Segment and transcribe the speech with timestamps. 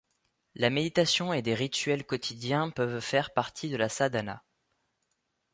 [0.55, 4.43] La méditation et des rituels quotidiens peuvent faire partie de la sadhana.